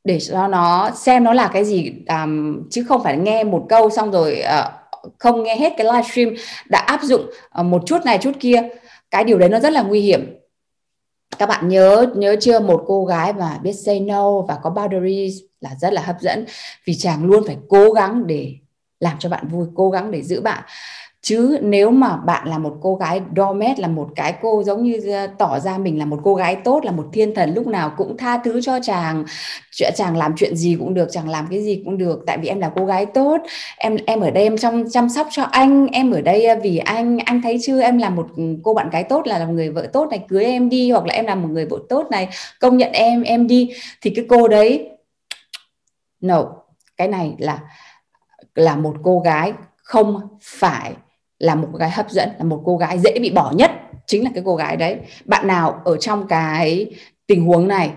[0.04, 3.90] để cho nó xem nó là cái gì um, chứ không phải nghe một câu
[3.90, 4.79] xong rồi uh,
[5.18, 6.30] không nghe hết cái livestream
[6.70, 8.70] đã áp dụng ờ, một chút này chút kia,
[9.12, 10.36] cái điều đấy nó rất là nguy hiểm.
[11.38, 12.60] Các bạn nhớ nhớ chưa?
[12.60, 16.46] Một cô gái mà biết say no và có boundaries là rất là hấp dẫn.
[16.86, 18.56] Vì chàng luôn phải cố gắng để
[19.00, 20.64] làm cho bạn vui, cố gắng để giữ bạn
[21.22, 25.00] chứ nếu mà bạn là một cô gái doormat là một cái cô giống như
[25.14, 27.94] ờ, tỏ ra mình là một cô gái tốt là một thiên thần lúc nào
[27.98, 29.26] cũng tha thứ cho chàng
[29.96, 32.24] chàng làm chuyện gì cũng được chàng làm cái gì cũng được.
[32.28, 33.38] Tại vì em là cô gái tốt
[33.78, 36.78] em em ở đây em trong chăm sóc cho anh em ở đây ờ, vì
[36.78, 37.18] anh.
[37.26, 39.70] Anh thấy chưa em là một ừ, cô bạn gái tốt là, là một người
[39.70, 42.30] vợ tốt này cưới em đi hoặc là em là một người vợ tốt này
[42.60, 43.74] công nhận em em đi.
[44.02, 44.90] Thì cái cô đấy
[46.22, 46.46] no
[46.98, 47.60] cái này là
[48.56, 49.54] là một cô gái
[49.84, 50.94] không phải
[51.40, 53.72] là một cô gái hấp dẫn là một cô gái dễ bị bỏ nhất
[54.06, 54.98] chính là cái cô gái đấy.
[55.26, 56.86] Bạn nào ở trong cái
[57.28, 57.90] tình huống này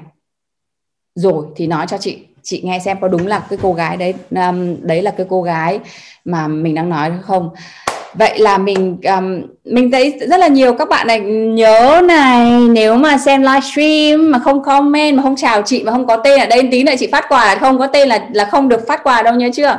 [1.14, 2.18] rồi thì nói cho chị.
[2.42, 5.42] Chị nghe xem có đúng là cái cô gái đấy um, đấy là cái cô
[5.42, 5.81] gái
[6.24, 7.50] mà mình đang nói không.
[8.14, 12.96] Vậy là mình um, mình thấy rất là nhiều các bạn này nhớ này nếu
[12.96, 16.46] mà xem livestream mà không comment mà không chào chị mà không có tên ở
[16.46, 19.22] đây tí nữa chị phát quà không có tên là là không được phát quà
[19.22, 19.78] đâu nhớ chưa?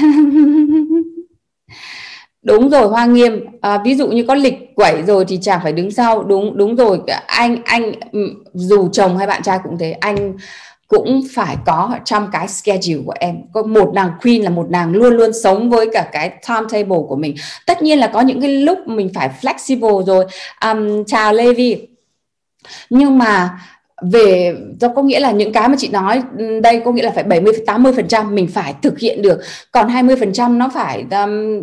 [2.48, 3.44] đúng rồi hoa nghiêm.
[3.60, 6.22] À, ví dụ như có lịch quẩy rồi thì chàng phải đứng sau.
[6.22, 9.92] Đúng đúng rồi anh anh ừ, dù chồng hay bạn trai cũng thế.
[9.92, 10.34] Anh
[10.88, 13.36] cũng phải có trong cái schedule của em.
[13.52, 17.16] Có một nàng queen là một nàng luôn luôn sống với cả cái timetable của
[17.16, 17.34] mình.
[17.66, 20.24] Tất nhiên là có những cái lúc mình phải flexible rồi.
[20.64, 21.86] Um, chào Levi
[22.90, 23.58] nhưng mà
[24.12, 27.10] về do có nghĩa là những cái mà chị nói ừ, đây có nghĩa là
[27.10, 29.40] phải 70 80 phần trăm mình phải thực hiện được.
[29.72, 31.62] Còn 20 phần trăm nó phải um,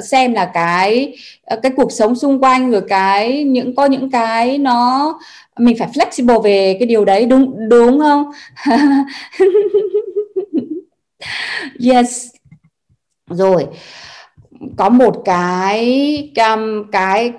[0.00, 4.58] xem là cái ờ, cái cuộc sống xung quanh rồi cái những, có những cái
[4.58, 5.18] nó,
[5.58, 8.30] mình phải flexible về cái điều đấy, đúng đúng không?
[11.92, 12.30] Yes.
[13.30, 13.66] Rồi,
[14.76, 17.32] có một cái um, cái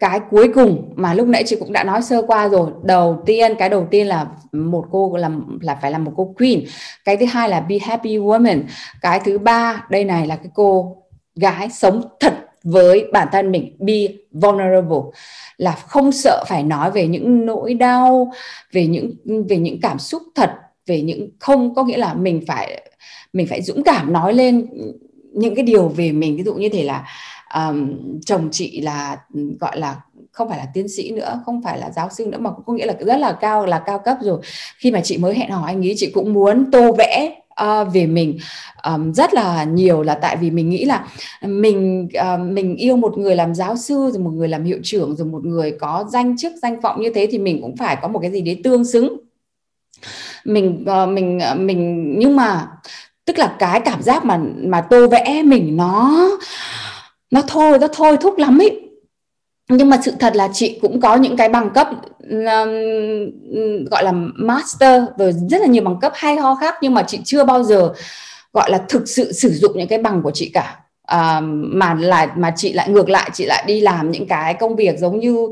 [0.00, 2.70] cái cuối cùng mà lúc nãy chị cũng đã nói sơ qua rồi.
[2.84, 6.60] Đầu tiên, cái đầu tiên là một cô, là là phải là một cô queen.
[7.04, 8.62] Cái thứ hai là be happy woman.
[9.02, 10.96] Cái thứ ba, đây này là cái cô
[11.36, 15.20] gái sống thật với bản thân mình be vulnerable
[15.56, 18.32] là không sợ phải nói về những nỗi đau
[18.72, 19.10] về những
[19.48, 20.50] về những cảm xúc thật
[20.86, 22.82] về những không có nghĩa là mình phải
[23.32, 24.66] mình phải dũng cảm nói lên
[25.32, 26.36] những cái điều về mình.
[26.36, 27.06] Ví dụ như thế là
[27.54, 29.16] um, chồng chị là
[29.60, 29.96] gọi là
[30.32, 32.86] không phải là tiến sĩ nữa không phải là giáo sư nữa mà có nghĩa
[32.86, 34.40] là rất là cao là cao cấp rồi.
[34.78, 37.92] Khi mà chị mới hẹn hò anh ấy chị cũng muốn tô vẽ Ờ, uh,
[37.92, 38.38] về mình
[38.82, 41.06] um, rất là nhiều là tại vì mình nghĩ là
[41.42, 45.16] mình uh, mình yêu một người làm giáo sư rồi một người làm hiệu trưởng
[45.16, 48.08] rồi một người có danh chức danh vọng như thế thì mình cũng phải có
[48.08, 49.16] một cái gì đấy tương xứng.
[50.44, 52.68] Mình uh, mình uh, mình nhưng mà
[53.24, 56.28] tức là cái cảm giác mà mà tô vẽ mình nó
[57.30, 58.89] nó thôi nó thôi thúc lắm ấy
[59.70, 61.88] nhưng mà sự thật là chị cũng có những cái bằng cấp
[62.30, 62.70] um,
[63.90, 67.20] gọi là master và rất là nhiều bằng cấp hay ho khác nhưng mà chị
[67.24, 67.92] chưa bao giờ
[68.52, 70.78] gọi là thực sự sử dụng những cái bằng của chị cả
[71.10, 74.76] à, mà lại mà chị lại ngược lại chị lại đi làm những cái công
[74.76, 75.46] việc giống như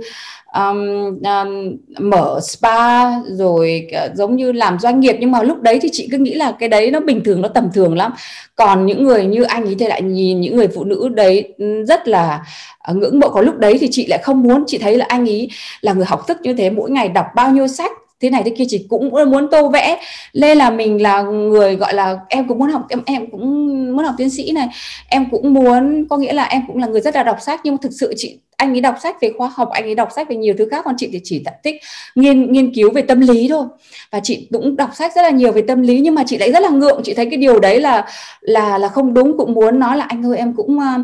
[0.55, 0.79] um,
[1.25, 5.17] um, mở spa rồi uh, giống như làm doanh nghiệp.
[5.21, 7.49] Nhưng mà lúc đấy thì chị cứ nghĩ là cái đấy nó bình thường nó
[7.49, 8.13] tầm thường lắm.
[8.55, 11.55] Còn những người như anh ấy thì lại nhìn những người phụ nữ đấy
[11.89, 12.45] rất là
[12.79, 13.29] ờ, ngưỡng mộ.
[13.29, 14.65] Có lúc đấy thì chị lại không muốn.
[14.67, 15.49] Chị thấy là anh ấy
[15.81, 18.51] là người học thức như thế mỗi ngày đọc bao nhiêu sách thế này thế
[18.57, 20.01] kia chị cũng muốn tô vẽ.
[20.35, 24.05] Nên là mình là người gọi là em cũng muốn học em em cũng muốn
[24.05, 24.69] học tiến sĩ này.
[25.09, 27.75] Em cũng muốn có nghĩa là em cũng là người rất là đọc sách nhưng
[27.75, 30.29] mà thực sự chị anh ấy đọc sách về khoa học anh ấy đọc sách
[30.29, 31.77] về nhiều thứ khác còn chị thì chỉ thích
[32.15, 33.67] nghiên nghiên cứu về tâm lý thôi.
[34.11, 36.53] Và chị cũng đọc sách rất là nhiều về tâm lý nhưng mà chị lại
[36.53, 37.01] rất là ngượng.
[37.05, 38.07] Chị thấy cái điều đấy là
[38.41, 41.01] là là không đúng cũng muốn nói là anh ơi em cũng uh,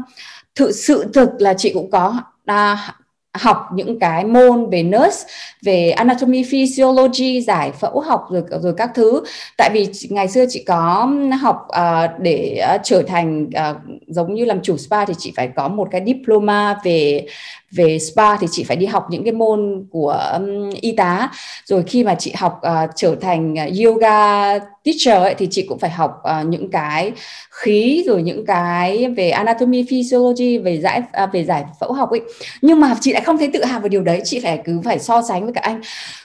[0.55, 2.16] thực sự thực là chị cũng có.
[2.44, 2.94] À,
[3.35, 5.29] học những cái môn về nurse
[5.62, 9.23] về anatomy physiology giải phẫu học rồi rồi các thứ.
[9.57, 14.44] Tại vì ngày xưa chị có học uh, để uh, trở thành uh, giống như
[14.44, 17.27] làm chủ spa thì chị phải có một cái diploma về
[17.76, 21.30] về spa thì chị phải đi học những cái môn của um, y tá.
[21.64, 25.78] Rồi khi mà chị học uh, trở thành ờ, yoga teacher ấy, thì chị cũng
[25.78, 27.12] phải học uh, những cái
[27.50, 32.20] khí rồi những cái về anatomy physiology về giải uh, về giải phẫu học ấy.
[32.62, 34.20] Nhưng mà chị lại không thấy tự hào về điều đấy.
[34.24, 35.80] Chị phải cứ phải so sánh với cả anh.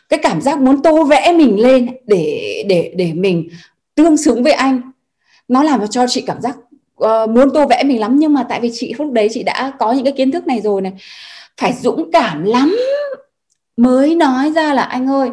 [0.10, 3.50] Cái cảm giác muốn tô vẽ mình lên để để để mình
[3.96, 4.82] tương xứng với anh
[5.48, 6.58] nó làm cho chị cảm giác
[7.04, 8.20] uh, muốn tô vẽ mình lắm.
[8.20, 10.62] Nhưng mà tại vì chị lúc đấy chị đã có những cái kiến thức này
[10.62, 10.94] rồi này
[11.60, 12.76] phải dũng cảm lắm.
[13.78, 15.30] Mới nói ra là, anh ơi,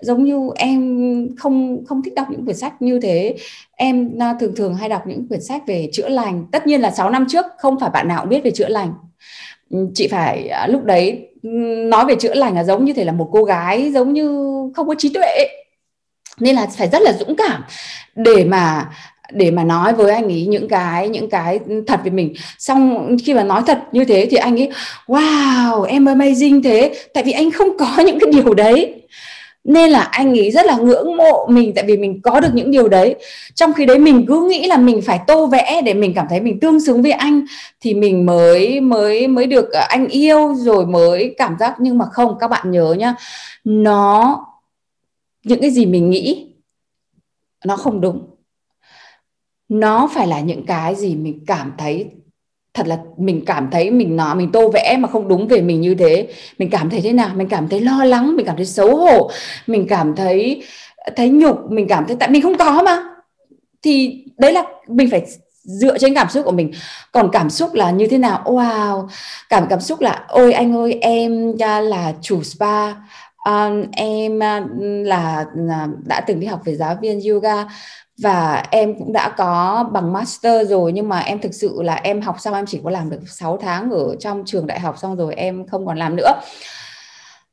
[0.00, 3.36] giống như em không không thích đọc những quyển sách như thế.
[3.76, 6.46] Em à, thường thường hay đọc những quyển sách về chữa lành.
[6.52, 8.92] Tất nhiên là 6 năm trước không phải bạn nào cũng biết về chữa lành.
[9.70, 11.48] Ừ, chị phải à, lúc đấy ừ,
[11.88, 14.28] nói về chữa lành là giống như thể là một cô gái giống như
[14.74, 15.46] không có trí tuệ.
[16.40, 17.62] Nên là phải rất là dũng cảm
[18.14, 18.90] để mà
[19.32, 22.34] để mà nói với anh ấy những cái những cái thật về mình.
[22.58, 24.70] Xong khi mà nói thật như thế thì anh ấy,
[25.06, 26.94] wow, em amazing thế.
[27.14, 28.94] Tại vì anh không có những cái điều đấy.
[29.64, 32.70] Nên là anh ấy rất là ngưỡng mộ mình tại vì mình có được những
[32.70, 33.14] điều đấy.
[33.54, 36.40] Trong khi đấy mình cứ nghĩ là mình phải tô vẽ để mình cảm thấy
[36.40, 37.44] mình tương xứng với anh
[37.80, 41.74] thì mình mới mới mới được ờ, anh yêu rồi mới cảm giác.
[41.78, 43.14] Nhưng mà không, các bạn nhớ nhá,
[43.64, 44.38] nó,
[45.44, 46.46] những cái gì mình nghĩ,
[47.64, 48.29] nó không đúng
[49.70, 52.06] nó phải là những cái gì mình cảm thấy
[52.74, 55.80] thật là mình cảm thấy mình nói mình tô vẽ mà không đúng về mình
[55.80, 56.28] như thế.
[56.58, 57.30] Mình cảm thấy thế nào?
[57.34, 59.30] Mình cảm thấy lo lắng mình cảm thấy xấu hổ
[59.66, 60.62] mình cảm thấy
[61.16, 63.02] thấy nhục mình cảm thấy tại mình không có mà.
[63.82, 65.22] Thì đấy là mình phải
[65.62, 66.72] dựa trên cảm xúc của mình.
[67.12, 68.42] Còn cảm xúc là như thế nào?
[68.44, 69.08] Wow!
[69.48, 72.92] Cảm cảm xúc là ôi anh ơi em là chủ spa.
[73.44, 77.64] Um, em à, là, là đã từng đi học về giáo viên yoga
[78.22, 82.20] và em cũng đã có bằng master rồi nhưng mà em thực sự là em
[82.20, 85.16] học xong em chỉ có làm được 6 tháng ở trong trường đại học xong
[85.16, 86.32] rồi em không còn làm nữa.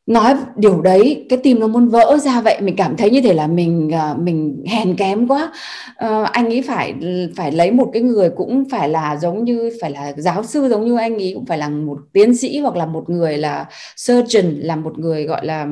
[0.08, 3.34] Nói điều đấy cái tim nó muốn vỡ ra vậy mình cảm thấy như thể
[3.34, 5.52] là mình à, mình hèn kém quá.
[5.96, 6.94] À, anh ấy phải
[7.36, 10.86] phải lấy một cái người cũng phải là giống như phải là giáo sư giống
[10.86, 14.46] như anh ấy cũng phải là một tiến sĩ hoặc là một người là surgeon
[14.58, 15.68] là một người gọi là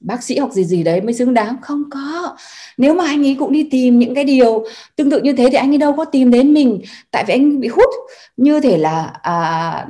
[0.00, 1.56] bác sĩ hoặc gì gì đấy mới xứng đáng?
[1.62, 2.36] Không có.
[2.76, 4.64] Nếu mà anh ấy cũng đi tìm những cái điều
[4.96, 6.80] tương tự như thế thì anh ấy đâu có tìm đến mình.
[7.10, 7.90] Tại vì anh bị hút.
[8.36, 9.86] Như thể là à,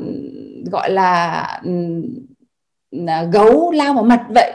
[0.71, 1.43] gọi là
[3.07, 4.53] à, gấu lao vào mặt vậy.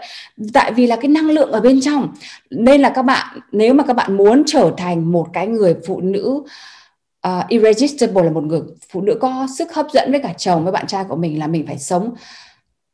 [0.54, 2.14] Tại vì là cái năng lượng ở bên trong.
[2.50, 6.02] Nên là các bạn nếu mà các bạn muốn trở thành một cái người phụ
[6.02, 6.42] nữ
[7.28, 10.74] uh, irresistible là một người phụ nữ có sức hấp dẫn với cả chồng với
[10.74, 12.14] bạn trai của mình là mình phải sống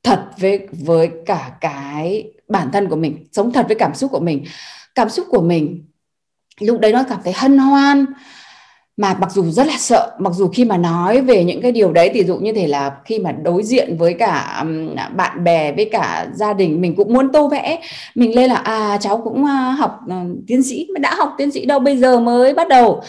[0.03, 4.19] thật với với cả cái bản thân của mình, sống thật với cảm xúc của
[4.19, 4.45] mình.
[4.95, 5.83] Cảm xúc của mình,
[6.59, 8.05] lúc đấy nó cảm thấy hân hoan,
[8.97, 11.91] mà mặc dù rất là sợ, mặc dù khi mà nói về những cái điều
[11.91, 14.63] đấy thì dụ như thể là khi mà đối diện với cả
[15.15, 17.79] bạn bè với cả gia đình, mình cũng muốn tô vẽ,
[18.15, 20.15] mình lên là à cháu cũng à, học ờ,
[20.47, 23.03] tiến sĩ, mà đã học tiến sĩ đâu, bây giờ mới bắt đầu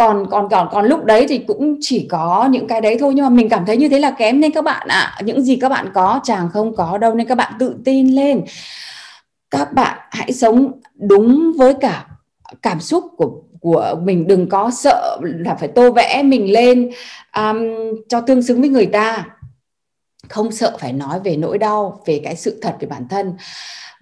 [0.00, 3.12] còn còn còn còn lúc đấy thì cũng chỉ có những cái đấy thôi.
[3.14, 5.12] Nhưng mà mình cảm thấy như thế là kém nên các bạn ạ.
[5.16, 8.14] À, những gì các bạn có chàng không có đâu nên các bạn tự tin
[8.14, 8.44] lên.
[9.50, 12.06] Các bạn hãy sống đúng với cả
[12.62, 14.26] cảm xúc của của mình.
[14.26, 16.90] Đừng có sợ là phải tô vẽ mình lên
[17.36, 17.58] um,
[18.08, 19.26] cho tương xứng với người ta.
[20.28, 23.32] Không sợ phải nói về nỗi đau về cái sự thật về bản thân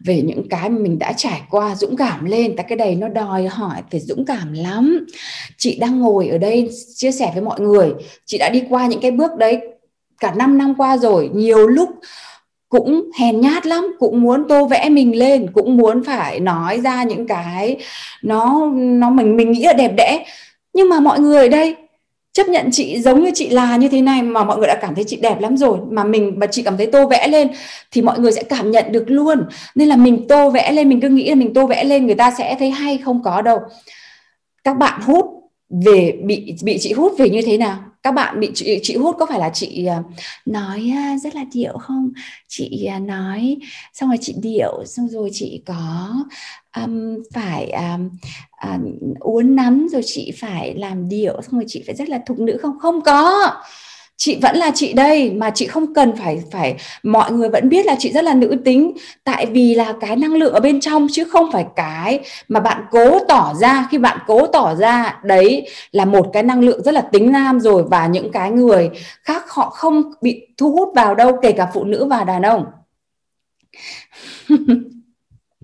[0.05, 3.09] về những cái mà mình đã trải qua, dũng cảm lên, tại cái đầy nó
[3.09, 5.07] đòi hỏi phải dũng cảm lắm.
[5.57, 7.93] Chị đang ngồi ở đây chia sẻ với mọi người,
[8.27, 9.61] chị đã đi qua những cái bước đấy
[10.21, 11.89] cả 5 năm qua rồi, nhiều lúc
[12.69, 17.03] cũng hèn nhát lắm, cũng muốn tô vẽ mình lên, cũng muốn phải nói ra
[17.03, 17.77] những cái
[18.23, 20.25] nó nó mình mình nghĩ là đẹp đẽ.
[20.73, 21.77] Nhưng mà mọi người ở đây
[22.39, 24.95] chấp nhận chị giống như chị là như thế này mà mọi người đã cảm
[24.95, 27.49] thấy chị đẹp lắm rồi mà mình mà chị cảm thấy tô vẽ lên
[27.91, 29.45] thì mọi người sẽ cảm nhận được luôn.
[29.75, 32.15] Nên là mình tô vẽ lên mình cứ nghĩ là mình tô vẽ lên người
[32.15, 33.59] ta sẽ thấy hay không có đâu.
[34.65, 35.27] Các bạn hút
[35.85, 37.79] về bị bị chị hút về như thế nào?
[38.03, 40.03] Các bạn bị chị, chị hút có phải là chị à,
[40.47, 42.13] nói à, rất là điệu không?
[42.49, 43.57] Chị à, nói
[43.93, 46.15] xong rồi chị điệu xong rồi chị có
[46.85, 48.11] um, phải um,
[48.63, 52.39] um, uốn nắn rồi chị phải làm điệu xong rồi chị phải rất là thục
[52.39, 52.79] nữ không?
[52.79, 53.53] Không có.
[54.21, 57.87] Chị vẫn là chị đây mà chị không cần phải phải mọi người vẫn biết
[57.87, 58.93] là chị rất là nữ tính.
[59.25, 62.85] Tại vì là cái năng lượng ở bên trong chứ không phải cái mà bạn
[62.91, 63.89] cố tỏ ra.
[63.91, 67.61] Khi bạn cố tỏ ra đấy là một cái năng lượng rất là tính nam
[67.61, 68.91] rồi và những cái người
[69.23, 72.65] khác họ không bị thu hút vào đâu kể cả phụ nữ và đàn ông.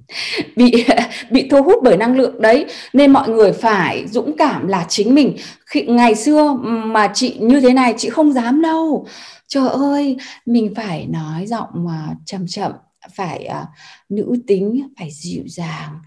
[0.57, 0.85] bị
[1.31, 2.67] bị thu hút bởi năng lượng đấy.
[2.93, 5.37] Nên mọi người phải dũng cảm là chính mình.
[5.67, 9.07] Khi ngày xưa mà chị như thế này chị không dám đâu.
[9.49, 12.73] Trời ơi mình phải nói giọng mà chậm chậm
[13.15, 13.69] phải uh,
[14.09, 15.99] nữ tính phải dịu dàng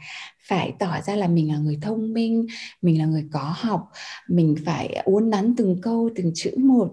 [0.48, 2.48] phải tỏ ra là mình là người thông minh
[2.82, 3.92] mình là người có học
[4.30, 6.88] mình phải uốn nắn từng câu từng chữ một.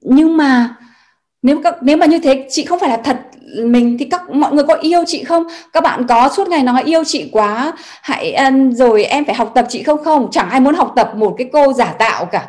[0.00, 0.76] Nhưng mà
[1.42, 3.20] nếu nếu mà như thế chị không phải là thật
[3.64, 5.44] mình thì các mọi người có yêu chị không?
[5.72, 8.36] Các bạn có suốt ngày nói yêu chị quá hãy
[8.72, 10.04] rồi em phải học tập chị không?
[10.04, 12.48] Không chẳng ai muốn học tập một cái cô giả tạo cả.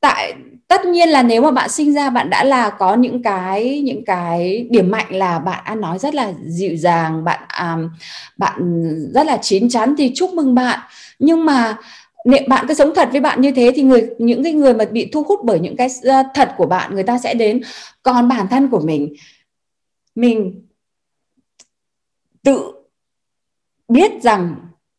[0.00, 0.34] Tại
[0.68, 4.04] tất nhiên là nếu mà bạn sinh ra bạn đã là có những cái những
[4.04, 7.90] cái điểm mạnh là bạn ăn nói rất là dịu dàng bạn um,
[8.36, 8.82] bạn
[9.14, 10.78] rất là chín chắn thì chúc mừng bạn.
[11.18, 11.76] Nhưng mà
[12.24, 14.84] nếu bạn cứ sống thật với bạn như thế thì người những cái người mà
[14.84, 17.60] bị thu hút bởi những cái à, thật của bạn người ta sẽ đến
[18.02, 19.14] còn bản thân của mình
[20.14, 20.66] mình
[22.42, 22.72] tự
[23.88, 24.56] biết rằng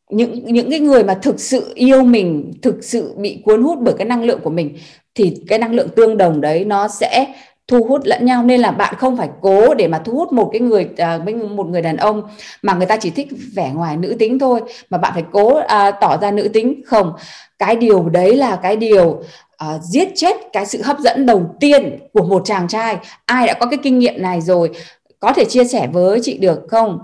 [0.10, 3.94] những những cái người mà thực sự yêu mình thực sự bị cuốn hút bởi
[3.98, 4.78] cái năng lượng của mình
[5.16, 7.34] thì cái năng lượng tương đồng đấy nó sẽ
[7.68, 8.44] thu hút lẫn nhau.
[8.44, 11.68] Nên là bạn không phải cố để mà thu hút một cái người à, một
[11.68, 12.24] người đàn ông
[12.62, 15.92] mà người ta chỉ thích vẻ ngoài nữ tính thôi mà bạn phải cố à,
[15.92, 16.82] tỏ ra nữ tính.
[16.86, 17.14] Không
[17.60, 22.00] cái điều đấy là cái điều uh, giết chết cái sự hấp dẫn đầu tiên
[22.14, 22.98] của một chàng trai.
[23.26, 24.72] Ai đã có cái kinh nghiệm này rồi
[25.20, 27.00] có thể chia sẻ với chị được không?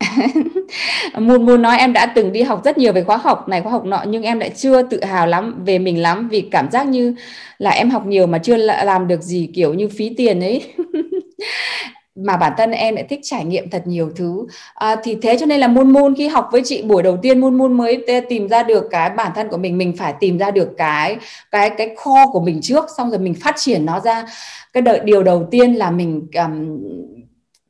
[1.18, 3.72] Mùn Mùn nói em đã từng đi học rất nhiều về khóa học này, khóa
[3.72, 6.86] học nọ, nhưng em lại chưa tự hào lắm về mình lắm, vì cảm giác
[6.86, 7.14] như
[7.58, 10.62] là em học nhiều mà chưa làm được gì kiểu như phí tiền ấy.
[12.24, 14.46] mà bản thân em lại thích trải nghiệm thật nhiều thứ.
[14.74, 17.40] À, thì thế cho nên là môn môn khi học với chị buổi đầu tiên
[17.40, 20.50] môn môn mới tìm ra được cái bản thân của mình mình phải tìm ra
[20.50, 21.16] được cái
[21.50, 24.26] cái cái kho của mình trước xong rồi mình phát triển nó ra.
[24.72, 26.78] Cái đợi điều đầu tiên là mình um,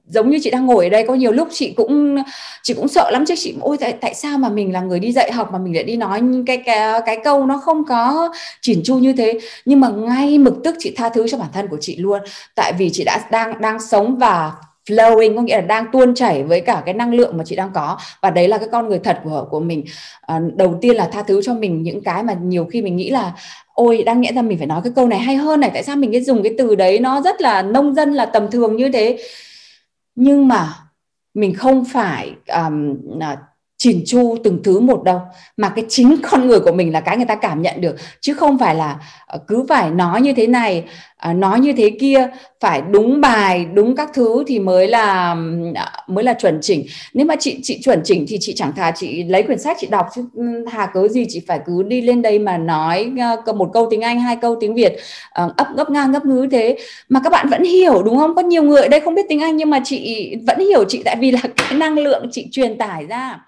[0.09, 2.17] giống như chị đang ngồi ở đây có nhiều lúc chị cũng
[2.63, 3.35] chị cũng sợ lắm chứ.
[3.37, 5.85] Chị ôi tại tại sao mà mình là người đi dạy học mà mình lại
[5.85, 9.39] đi nói cái cái cái câu nó không có chỉn chu như thế?
[9.65, 12.21] Nhưng mà ngay mực tức chị tha thứ cho bản thân của chị luôn.
[12.55, 14.53] Tại vì chị đã đang đang sống và
[14.89, 17.71] flowing có nghĩa là đang tuôn chảy với cả cái năng lượng mà chị đang
[17.75, 17.99] có.
[18.23, 19.85] Và đấy là cái con người thật của của mình.
[20.21, 23.11] À, đầu tiên là tha thứ cho mình những cái mà nhiều khi mình nghĩ
[23.11, 23.33] là
[23.75, 25.71] ôi đang nghĩa ra mình phải nói cái câu này hay hơn này.
[25.75, 26.99] Tại sao mình cái dùng cái từ đấy?
[26.99, 29.19] Nó rất là nông dân là tầm thường như thế
[30.21, 30.75] nhưng mà
[31.35, 32.97] mình không phải um,
[33.79, 35.21] chỉn chu từng thứ một đâu.
[35.57, 37.97] Mà cái chính con người của mình là cái người ta cảm nhận được.
[38.21, 40.85] Chứ không phải là ờ, cứ phải nói như thế này
[41.17, 42.29] ờ, nói như thế kia,
[42.61, 45.37] phải đúng bài, đúng các thứ thì mới là
[45.75, 46.87] ờ, mới là chuẩn chỉnh.
[47.15, 49.87] Nếu mà chị chị chuẩn chỉnh thì chị chẳng thà chị lấy quyển sách chị
[49.91, 53.13] đọc chứ ừ, hà cớ gì chị phải cứ đi lên đây mà nói
[53.55, 54.97] một câu tiếng anh, hai câu tiếng việt
[55.33, 56.77] ấp gấp ngang gấp ngứ thế.
[57.09, 58.35] Mà các bạn vẫn hiểu, đúng không?
[58.35, 61.03] Có nhiều người ở đây không biết tiếng anh nhưng mà chị vẫn hiểu chị,
[61.05, 63.48] tại vì là cái năng lượng chị truyền tải ra.